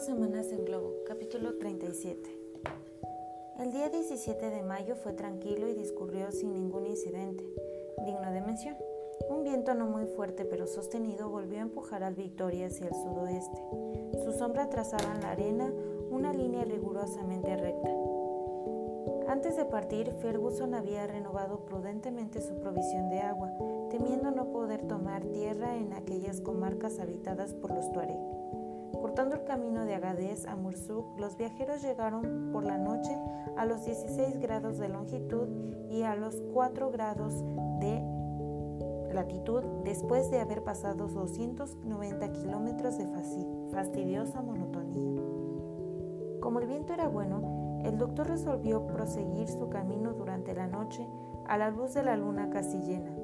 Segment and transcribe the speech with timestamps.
[0.00, 2.38] Semanas en globo, capítulo 37.
[3.58, 7.42] El día 17 de mayo fue tranquilo y discurrió sin ningún incidente,
[8.04, 8.76] digno de mención.
[9.30, 13.58] Un viento no muy fuerte pero sostenido volvió a empujar al Victoria hacia el sudoeste.
[14.22, 15.72] Su sombra trazaba en la arena
[16.10, 17.90] una línea rigurosamente recta.
[19.28, 23.50] Antes de partir, Ferguson había renovado prudentemente su provisión de agua,
[23.90, 28.35] temiendo no poder tomar tierra en aquellas comarcas habitadas por los Tuareg.
[29.16, 33.16] Cortando el camino de Agadez a Mursuk, los viajeros llegaron por la noche
[33.56, 35.48] a los 16 grados de longitud
[35.90, 37.32] y a los 4 grados
[37.80, 38.02] de
[39.14, 43.06] latitud después de haber pasado 290 kilómetros de
[43.72, 45.22] fastidiosa monotonía.
[46.40, 51.08] Como el viento era bueno, el doctor resolvió proseguir su camino durante la noche
[51.46, 53.16] a la luz de la luna casi llena.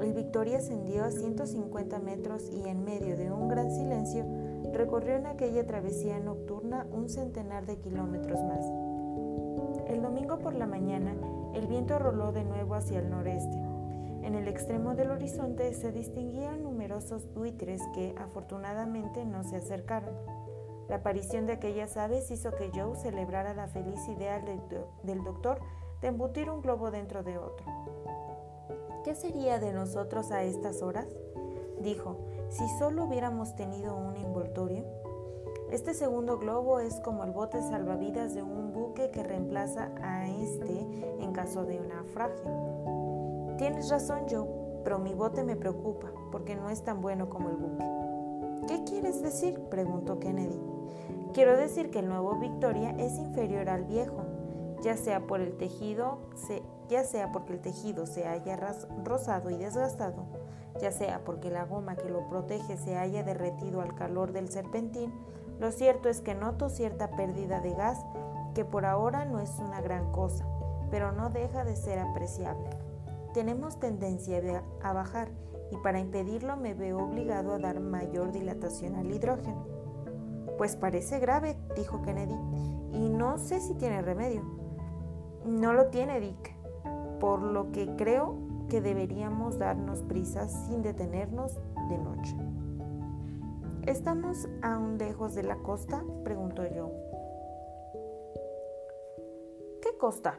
[0.00, 4.24] El Victoria ascendió a 150 metros y en medio de un gran silencio
[4.72, 8.64] recorrió en aquella travesía nocturna un centenar de kilómetros más.
[9.88, 11.14] El domingo por la mañana,
[11.54, 13.58] el viento roló de nuevo hacia el noreste.
[14.22, 20.14] En el extremo del horizonte se distinguían numerosos buitres que afortunadamente no se acercaron.
[20.88, 24.42] La aparición de aquellas aves hizo que Joe celebrara la feliz idea
[25.02, 25.60] del doctor
[26.00, 27.66] de embutir un globo dentro de otro.
[29.04, 31.06] ¿Qué sería de nosotros a estas horas?
[31.80, 32.16] dijo,
[32.50, 34.84] si solo hubiéramos tenido un envoltorio.
[35.70, 40.80] Este segundo globo es como el bote salvavidas de un buque que reemplaza a este
[41.20, 43.56] en caso de un naufragio.
[43.58, 44.48] Tienes razón, Joe,
[44.82, 47.84] pero mi bote me preocupa porque no es tan bueno como el buque.
[48.66, 49.60] ¿Qué quieres decir?
[49.70, 50.60] preguntó Kennedy.
[51.32, 54.24] Quiero decir que el nuevo Victoria es inferior al viejo,
[54.82, 56.18] ya sea por el tejido,
[56.88, 58.58] ya sea porque el tejido se haya
[59.04, 60.24] rosado y desgastado,
[60.80, 65.12] ya sea porque la goma que lo protege se haya derretido al calor del serpentín,
[65.58, 67.98] lo cierto es que noto cierta pérdida de gas
[68.54, 70.46] que por ahora no es una gran cosa,
[70.90, 72.70] pero no deja de ser apreciable.
[73.34, 75.28] Tenemos tendencia a bajar
[75.70, 79.66] y para impedirlo me veo obligado a dar mayor dilatación al hidrógeno.
[80.56, 82.34] Pues parece grave, dijo Kennedy,
[82.92, 84.42] y no sé si tiene remedio.
[85.44, 86.52] No lo tiene, Dick,
[87.20, 91.54] por lo que creo que deberíamos darnos prisa sin detenernos
[91.88, 92.36] de noche.
[93.86, 96.04] ¿Estamos aún lejos de la costa?
[96.24, 96.90] preguntó yo.
[99.80, 100.38] ¿Qué costa?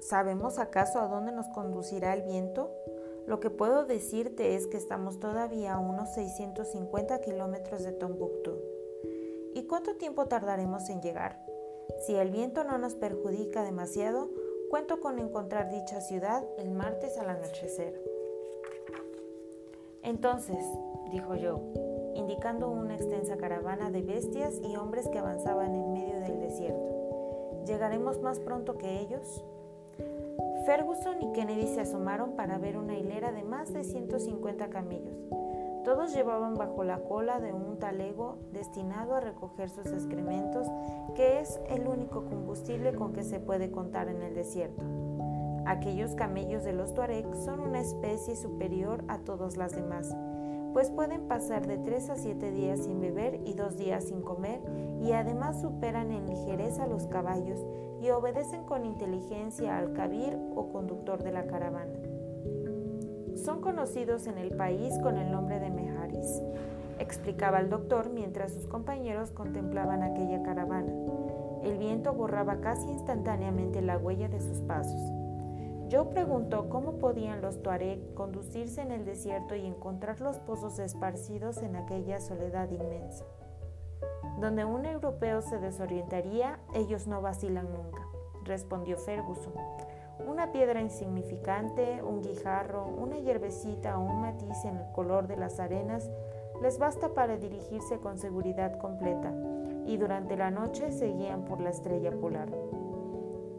[0.00, 2.70] ¿Sabemos acaso a dónde nos conducirá el viento?
[3.26, 8.58] Lo que puedo decirte es que estamos todavía a unos 650 kilómetros de Tombuctú.
[9.54, 11.44] ¿Y cuánto tiempo tardaremos en llegar?
[12.06, 14.28] Si el viento no nos perjudica demasiado,
[14.74, 17.94] Cuento con encontrar dicha ciudad el martes al anochecer.
[20.02, 20.66] Entonces,
[21.12, 21.60] dijo yo,
[22.16, 28.20] indicando una extensa caravana de bestias y hombres que avanzaban en medio del desierto, ¿llegaremos
[28.20, 29.44] más pronto que ellos?
[30.66, 35.43] Ferguson y Kennedy se asomaron para ver una hilera de más de 150 camellos.
[35.84, 40.66] Todos llevaban bajo la cola de un talego destinado a recoger sus excrementos,
[41.14, 44.82] que es el único combustible con que se puede contar en el desierto.
[45.66, 50.14] Aquellos camellos de los Tuareg son una especie superior a todas las demás,
[50.72, 54.60] pues pueden pasar de 3 a 7 días sin beber y 2 días sin comer,
[55.00, 57.64] y además superan en ligereza a los caballos
[58.00, 61.92] y obedecen con inteligencia al cabir o conductor de la caravana.
[63.44, 66.40] Son conocidos en el país con el nombre de Meharis,
[66.98, 70.90] explicaba el doctor mientras sus compañeros contemplaban aquella caravana.
[71.62, 74.98] El viento borraba casi instantáneamente la huella de sus pasos.
[75.88, 81.58] Yo preguntó cómo podían los Tuareg conducirse en el desierto y encontrar los pozos esparcidos
[81.58, 83.26] en aquella soledad inmensa.
[84.40, 88.06] Donde un europeo se desorientaría, ellos no vacilan nunca,
[88.46, 89.52] respondió Ferguson
[90.18, 95.60] una piedra insignificante, un guijarro, una hierbecita o un matiz en el color de las
[95.60, 96.10] arenas
[96.62, 99.32] les basta para dirigirse con seguridad completa
[99.86, 102.48] y durante la noche seguían por la estrella polar.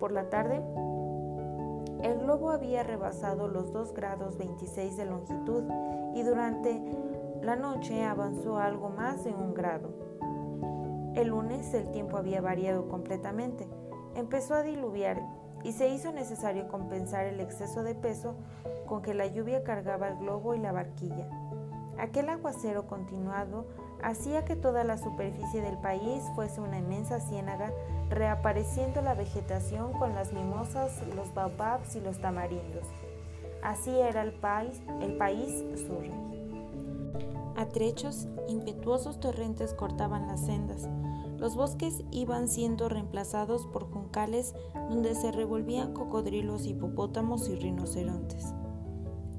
[0.00, 0.62] Por la tarde,
[2.02, 5.64] el globo había rebasado los 2 grados 26 de longitud
[6.14, 6.82] y durante
[7.42, 9.90] la noche avanzó algo más de un grado.
[11.14, 13.68] El lunes el tiempo había variado completamente.
[14.14, 15.22] Empezó a diluviar
[15.64, 18.36] y se hizo necesario compensar el exceso de peso
[18.86, 21.26] con que la lluvia cargaba el globo y la barquilla.
[21.98, 23.66] Aquel aguacero continuado
[24.02, 27.72] hacía que toda la superficie del país fuese una inmensa ciénaga,
[28.10, 32.84] reapareciendo la vegetación con las mimosas, los baobabs y los tamarindos.
[33.62, 35.64] Así era el país, el país
[37.56, 40.88] A trechos, impetuosos torrentes cortaban las sendas,
[41.38, 44.54] Los bosques iban siendo reemplazados por juncales
[44.88, 48.54] donde se revolvían cocodrilos, hipopótamos y rinocerontes.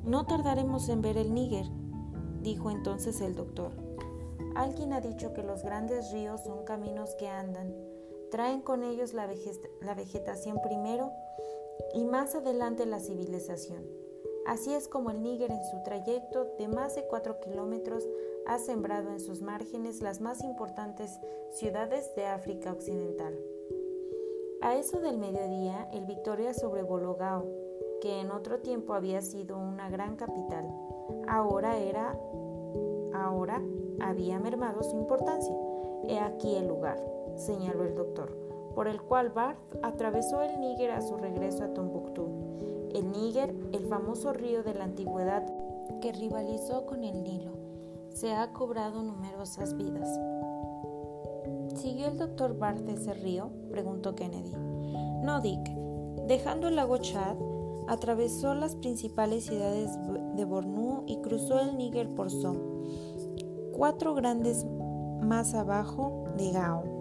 [0.03, 1.65] No tardaremos en ver el Níger,
[2.41, 3.71] dijo entonces el doctor.
[4.55, 7.73] Alguien ha dicho que los grandes ríos son caminos que andan,
[8.31, 11.11] traen con ellos la, vegetación primero
[11.93, 13.83] y más adelante la civilización.
[14.45, 18.07] Así es como el Níger en su trayecto de más de 4 kilómetros
[18.45, 21.19] ha sembrado en sus márgenes las más importantes
[21.51, 23.33] ciudades de África Occidental.
[24.61, 27.45] A eso del mediodía, el Victoria sobrevoló Gao,
[28.01, 30.71] que en otro tiempo había sido una gran capital.
[31.27, 32.15] Ahora era
[33.13, 33.61] ahora
[33.99, 35.55] había mermado su importancia.
[36.07, 37.03] He aquí el lugar,
[37.35, 38.37] señaló el doctor,
[38.75, 42.74] por el cual Barth atravesó el Níger a su regreso a Tombuctú.
[42.95, 45.45] El Níger, el famoso río de la antigüedad
[46.01, 47.51] que rivalizó con el Nilo,
[48.13, 50.07] se ha cobrado numerosas vidas.
[51.75, 53.51] ¿Siguió el doctor Barth ese río?
[53.69, 54.53] preguntó Kennedy.
[55.23, 55.59] No, Dick.
[56.25, 57.35] Dejando el lago Chad,
[57.89, 59.89] atravesó las principales ciudades
[60.37, 62.57] de Bornu y cruzó el Níger por Som,
[63.73, 64.65] cuatro grandes
[65.21, 66.94] más abajo de Gao.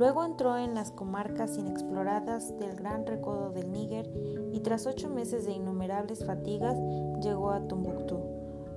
[0.00, 4.10] Luego entró en las comarcas inexploradas del gran recodo del Níger
[4.50, 6.78] y tras ocho meses de innumerables fatigas
[7.20, 8.18] llegó a Tombuctú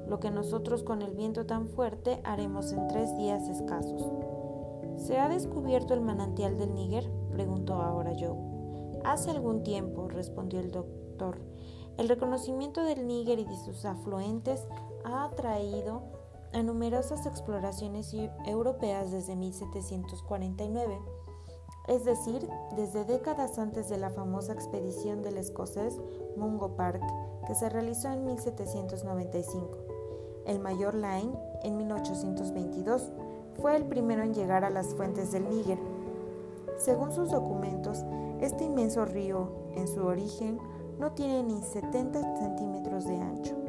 [0.05, 4.11] lo que nosotros con el viento tan fuerte haremos en tres días escasos.
[4.97, 7.09] ¿Se ha descubierto el manantial del Níger?
[7.31, 8.35] preguntó ahora Joe.
[9.05, 11.37] Hace algún tiempo, respondió el doctor.
[11.97, 14.67] El reconocimiento del Níger y de sus afluentes
[15.05, 16.22] ha atraído
[16.53, 18.13] a numerosas exploraciones
[18.45, 20.99] europeas desde 1749,
[21.87, 25.99] es decir, desde décadas antes de la famosa expedición del escocés
[26.37, 27.01] Mungo Park,
[27.45, 29.77] que se realizó en 1795.
[30.45, 31.33] El mayor Line,
[31.63, 33.11] en 1822,
[33.61, 35.79] fue el primero en llegar a las fuentes del Níger.
[36.77, 38.03] Según sus documentos,
[38.41, 40.59] este inmenso río, en su origen,
[40.99, 43.62] no tiene ni 70 centímetros de ancho.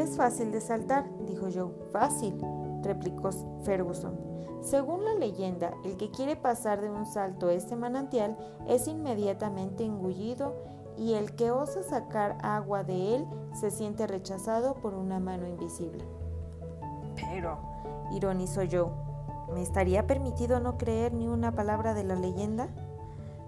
[0.00, 1.74] Es fácil de saltar, dijo Joe.
[1.92, 2.34] Fácil,
[2.82, 3.28] replicó
[3.64, 4.18] Ferguson.
[4.62, 10.54] Según la leyenda, el que quiere pasar de un salto este manantial es inmediatamente engullido
[10.96, 16.02] y el que osa sacar agua de él se siente rechazado por una mano invisible.
[17.16, 17.58] Pero,
[18.10, 18.90] ironizó Joe,
[19.52, 22.68] ¿me estaría permitido no creer ni una palabra de la leyenda?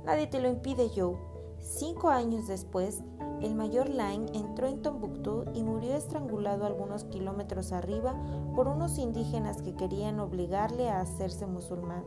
[0.05, 1.17] Nadie te lo impide, Joe.
[1.63, 3.03] Cinco años después,
[3.41, 8.15] el mayor Line entró en Tombuctú y murió estrangulado algunos kilómetros arriba
[8.55, 12.05] por unos indígenas que querían obligarle a hacerse musulmán.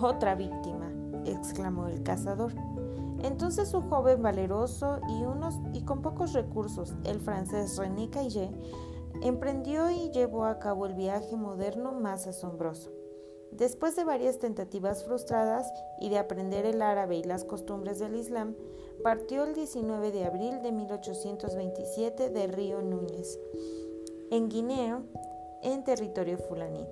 [0.00, 0.90] Otra víctima,
[1.24, 2.52] exclamó el cazador.
[3.22, 8.50] Entonces un joven valeroso y, unos, y con pocos recursos, el francés René Caillé,
[9.22, 12.95] emprendió y llevó a cabo el viaje moderno más asombroso.
[13.56, 18.54] Después de varias tentativas frustradas y de aprender el árabe y las costumbres del Islam,
[19.02, 23.38] partió el 19 de abril de 1827 de Río Núñez,
[24.30, 25.02] en Guinea,
[25.62, 26.86] en territorio fulaní.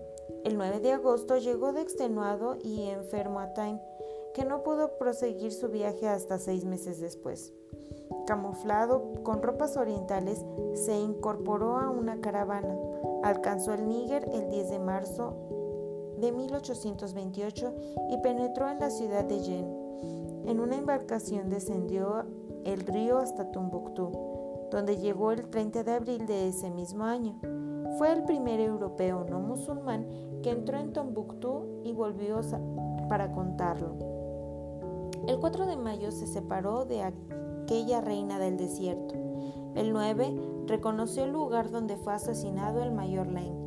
[0.44, 3.81] El 9 de agosto llegó de extenuado y enfermo a Time,
[4.32, 7.52] que no pudo proseguir su viaje hasta seis meses después.
[8.26, 10.43] Camuflado con ropas orientales,
[10.75, 12.75] se incorporó a una caravana.
[13.23, 15.53] Alcanzó el Níger el 10 de marzo
[16.21, 17.75] de 1828
[18.11, 19.85] y penetró en la ciudad de Yen.
[20.47, 22.25] En una embarcación descendió
[22.64, 24.11] el río hasta Tombuctú,
[24.71, 27.38] donde llegó el 30 de abril de ese mismo año.
[27.99, 30.06] Fue el primer europeo no musulmán
[30.42, 32.40] que entró en Tombuctú y volvió
[33.09, 33.97] para contarlo.
[35.26, 39.14] El 4 de mayo se separó de aquella reina del desierto.
[39.75, 43.64] El 9 reconoció el lugar donde fue asesinado el mayor Lane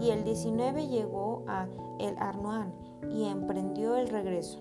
[0.00, 1.66] y el 19 llegó a
[1.98, 2.72] El Arnoan
[3.10, 4.60] y emprendió el regreso.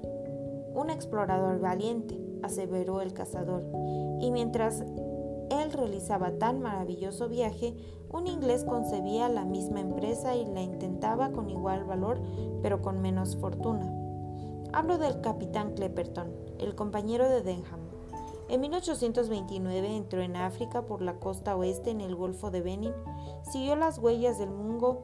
[0.73, 3.63] Un explorador valiente, aseveró el cazador,
[4.21, 4.81] y mientras
[5.49, 7.75] él realizaba tan maravilloso viaje,
[8.11, 12.21] un inglés concebía la misma empresa y la intentaba con igual valor,
[12.61, 13.91] pero con menos fortuna.
[14.73, 17.79] Hablo del capitán Clepperton, el compañero de Denham.
[18.49, 22.93] En 1829 entró en África por la costa oeste en el Golfo de Benin,
[23.51, 25.03] siguió las huellas del Mungo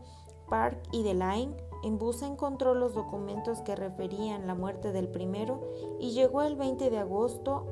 [0.49, 5.61] Park y de Line, en Busa encontró los documentos que referían la muerte del primero
[5.99, 7.65] y llegó el 20 de agosto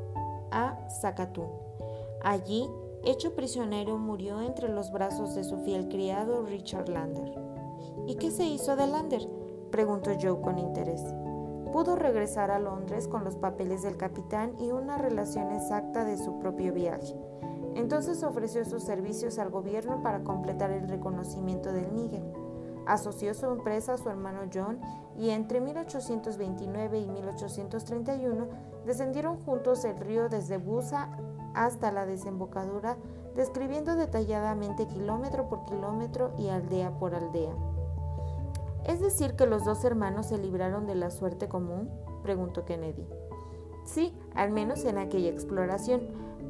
[0.51, 1.45] a Zacatú.
[2.23, 2.69] Allí,
[3.03, 7.33] hecho prisionero, murió entre los brazos de su fiel criado Richard Lander.
[8.07, 9.27] ¿Y qué se hizo de Lander?
[9.71, 11.03] preguntó Joe con interés
[11.73, 16.37] pudo regresar a Londres con los papeles del capitán y una relación exacta de su
[16.37, 17.15] propio viaje.
[17.73, 22.21] Entonces ofreció sus servicios al gobierno para completar el reconocimiento del Níger.
[22.85, 24.79] Asoció su empresa a su hermano John
[25.17, 28.47] y entre 1829 y 1831
[28.85, 31.09] descendieron juntos el río desde Busa
[31.53, 32.97] hasta la desembocadura,
[33.35, 37.53] describiendo detalladamente kilómetro por kilómetro y aldea por aldea.
[38.85, 41.89] ¿Es decir que los dos hermanos se libraron de la suerte común?
[42.21, 43.07] preguntó Kennedy.
[43.85, 46.01] Sí, al menos en aquella exploración,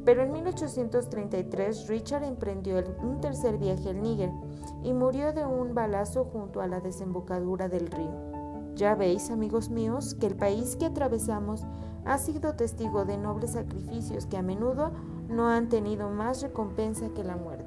[0.04, 4.30] pero en 1833 Richard emprendió un tercer viaje al Níger
[4.82, 8.34] y murió de un balazo junto a la desembocadura del río.
[8.74, 11.64] Ya veis, amigos míos, que el país que atravesamos
[12.04, 14.92] ha sido testigo de nobles sacrificios que a menudo
[15.28, 17.63] no han tenido más recompensa que la muerte.